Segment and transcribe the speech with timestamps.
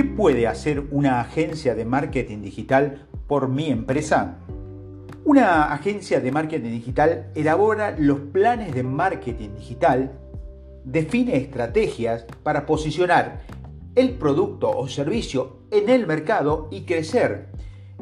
[0.00, 4.38] ¿Qué puede hacer una agencia de marketing digital por mi empresa?
[5.26, 10.12] Una agencia de marketing digital elabora los planes de marketing digital,
[10.86, 13.42] define estrategias para posicionar
[13.94, 17.48] el producto o servicio en el mercado y crecer,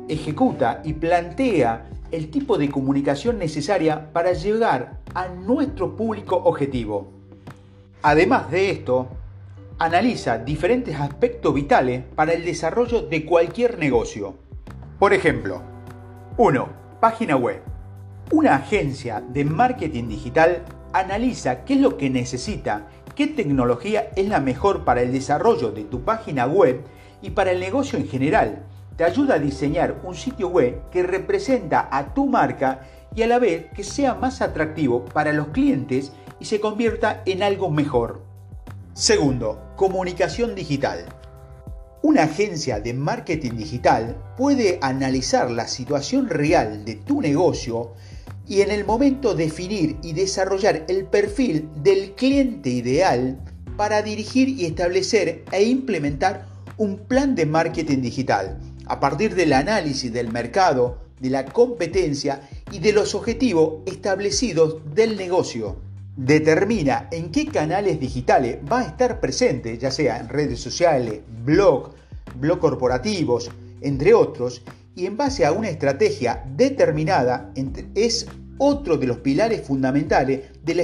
[0.07, 7.09] ejecuta y plantea el tipo de comunicación necesaria para llegar a nuestro público objetivo.
[8.03, 9.09] Además de esto,
[9.81, 14.35] analiza diferentes aspectos vitales para el desarrollo de cualquier negocio.
[14.99, 15.63] Por ejemplo,
[16.37, 17.63] 1 Página web.
[18.33, 24.41] Una agencia de marketing digital analiza qué es lo que necesita, qué tecnología es la
[24.41, 26.83] mejor para el desarrollo de tu página web
[27.23, 28.65] y para el negocio en general.
[28.97, 32.81] Te ayuda a diseñar un sitio web que representa a tu marca
[33.15, 37.45] y a la vez que sea más atractivo para los clientes y se convierta en
[37.45, 38.28] algo mejor.
[38.99, 41.05] Segundo, comunicación digital.
[42.03, 47.93] Una agencia de marketing digital puede analizar la situación real de tu negocio
[48.49, 53.39] y en el momento definir y desarrollar el perfil del cliente ideal
[53.77, 60.13] para dirigir y establecer e implementar un plan de marketing digital a partir del análisis
[60.13, 62.41] del mercado, de la competencia
[62.73, 65.88] y de los objetivos establecidos del negocio.
[66.19, 71.95] Determina en qué canales digitales va a estar presente, ya sea en redes sociales, blog,
[72.41, 73.49] blog corporativos,
[73.83, 74.63] entre otros,
[74.97, 77.53] y en base a una estrategia determinada
[77.95, 78.27] es
[78.59, 80.83] otro de los pilares fundamentales de la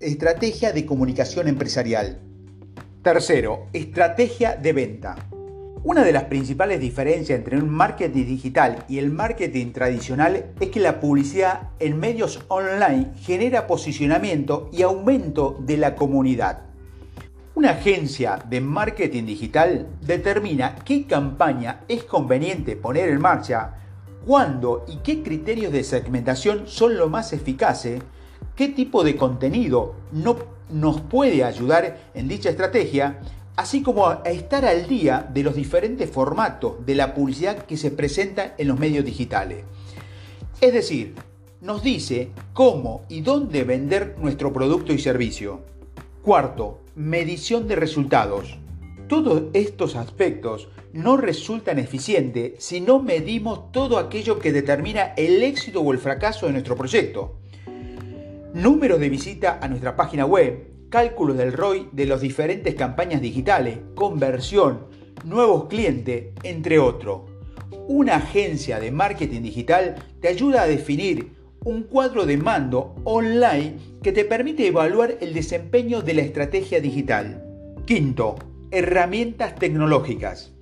[0.00, 2.20] estrategia de comunicación empresarial.
[3.02, 5.16] Tercero, estrategia de venta.
[5.84, 10.80] Una de las principales diferencias entre un marketing digital y el marketing tradicional es que
[10.80, 16.62] la publicidad en medios online genera posicionamiento y aumento de la comunidad.
[17.54, 23.74] Una agencia de marketing digital determina qué campaña es conveniente poner en marcha,
[24.26, 28.02] cuándo y qué criterios de segmentación son los más eficaces,
[28.56, 30.36] qué tipo de contenido no
[30.70, 33.20] nos puede ayudar en dicha estrategia,
[33.58, 37.90] así como a estar al día de los diferentes formatos de la publicidad que se
[37.90, 39.64] presenta en los medios digitales.
[40.60, 41.16] Es decir,
[41.60, 45.64] nos dice cómo y dónde vender nuestro producto y servicio.
[46.22, 48.56] Cuarto, medición de resultados.
[49.08, 55.80] Todos estos aspectos no resultan eficientes si no medimos todo aquello que determina el éxito
[55.80, 57.40] o el fracaso de nuestro proyecto.
[58.54, 63.78] Números de visita a nuestra página web, cálculos del ROI de las diferentes campañas digitales,
[63.94, 64.86] conversión,
[65.24, 67.22] nuevos clientes, entre otros.
[67.88, 71.32] Una agencia de marketing digital te ayuda a definir
[71.64, 77.44] un cuadro de mando online que te permite evaluar el desempeño de la estrategia digital.
[77.84, 78.36] Quinto,
[78.70, 80.52] herramientas tecnológicas.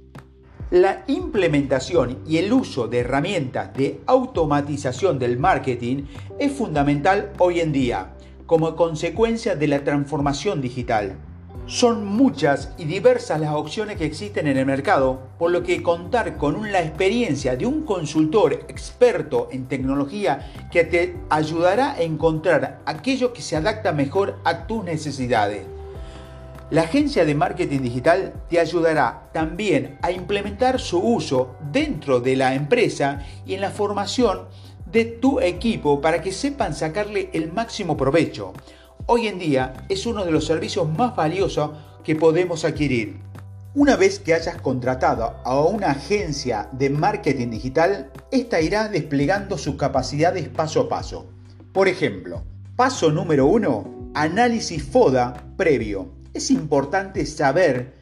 [0.70, 6.04] La implementación y el uso de herramientas de automatización del marketing
[6.40, 8.15] es fundamental hoy en día
[8.46, 11.16] como consecuencia de la transformación digital.
[11.66, 16.36] Son muchas y diversas las opciones que existen en el mercado, por lo que contar
[16.36, 23.32] con la experiencia de un consultor experto en tecnología que te ayudará a encontrar aquello
[23.32, 25.66] que se adapta mejor a tus necesidades.
[26.70, 32.54] La agencia de marketing digital te ayudará también a implementar su uso dentro de la
[32.54, 34.46] empresa y en la formación
[34.96, 38.54] de tu equipo para que sepan sacarle el máximo provecho
[39.04, 43.20] hoy en día es uno de los servicios más valiosos que podemos adquirir.
[43.74, 49.76] Una vez que hayas contratado a una agencia de marketing digital, esta irá desplegando sus
[49.76, 51.26] capacidades paso a paso.
[51.74, 52.42] Por ejemplo,
[52.74, 56.08] paso número uno, análisis FODA previo.
[56.32, 57.92] Es importante saber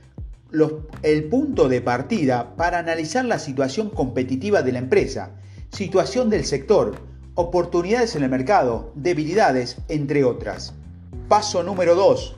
[1.03, 5.33] el punto de partida para analizar la situación competitiva de la empresa,
[5.75, 6.95] situación del sector,
[7.35, 10.73] oportunidades en el mercado, debilidades, entre otras.
[11.29, 12.37] Paso número 2.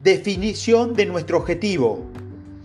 [0.00, 2.06] Definición de nuestro objetivo.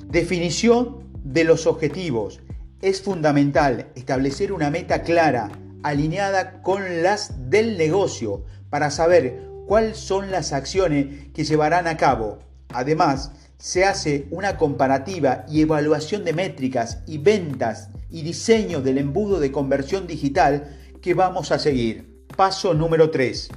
[0.07, 2.39] Definición de los objetivos.
[2.81, 5.51] Es fundamental establecer una meta clara,
[5.83, 12.39] alineada con las del negocio, para saber cuáles son las acciones que llevarán a cabo.
[12.69, 19.39] Además, se hace una comparativa y evaluación de métricas y ventas y diseño del embudo
[19.39, 22.25] de conversión digital que vamos a seguir.
[22.35, 23.49] Paso número 3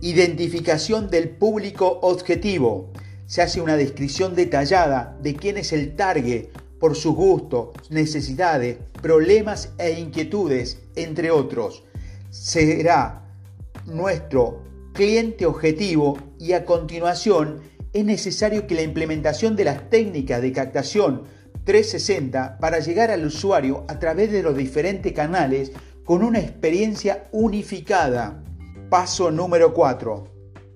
[0.00, 2.92] Identificación del público objetivo.
[3.26, 6.48] Se hace una descripción detallada de quién es el target
[6.80, 11.84] por sus gustos, necesidades, problemas e inquietudes, entre otros.
[12.30, 13.22] Será
[13.86, 17.60] nuestro cliente objetivo y a continuación
[17.96, 21.22] es necesario que la implementación de las técnicas de captación
[21.64, 25.72] 360 para llegar al usuario a través de los diferentes canales
[26.04, 28.42] con una experiencia unificada.
[28.90, 30.28] Paso número 4.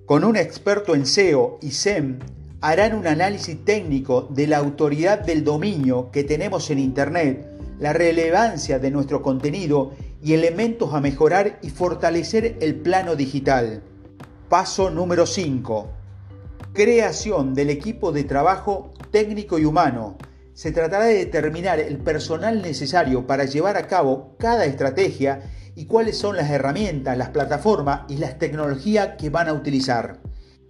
[0.07, 2.17] Con un experto en SEO y SEM
[2.59, 7.47] harán un análisis técnico de la autoridad del dominio que tenemos en Internet,
[7.79, 9.91] la relevancia de nuestro contenido
[10.23, 13.83] y elementos a mejorar y fortalecer el plano digital.
[14.49, 16.00] Paso número 5.
[16.73, 20.15] Creación del equipo de trabajo técnico y humano.
[20.53, 25.41] Se tratará de determinar el personal necesario para llevar a cabo cada estrategia
[25.75, 30.21] y cuáles son las herramientas, las plataformas y las tecnologías que van a utilizar.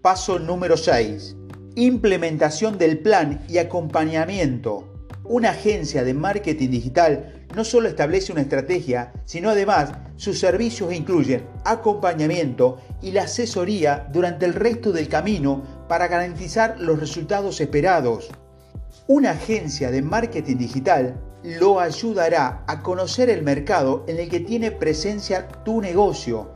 [0.02, 1.36] Paso número 6.
[1.76, 4.92] Implementación del plan y acompañamiento.
[5.24, 11.46] Una agencia de marketing digital no solo establece una estrategia, sino además sus servicios incluyen
[11.64, 18.30] acompañamiento y la asesoría durante el resto del camino para garantizar los resultados esperados.
[19.08, 24.72] Una agencia de marketing digital lo ayudará a conocer el mercado en el que tiene
[24.72, 26.50] presencia tu negocio,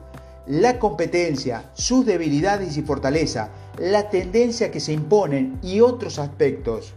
[0.47, 6.93] la competencia, sus debilidades y fortaleza, la tendencia que se imponen y otros aspectos.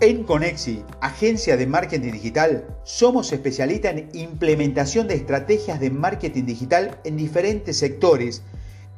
[0.00, 6.98] En Conexi, agencia de marketing digital, somos especialistas en implementación de estrategias de marketing digital
[7.04, 8.42] en diferentes sectores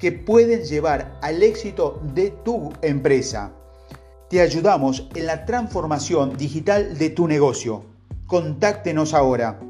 [0.02, 3.52] que pueden llevar al éxito de tu empresa.
[4.28, 7.84] Te ayudamos en la transformación digital de tu negocio.
[8.26, 9.60] Contáctenos ahora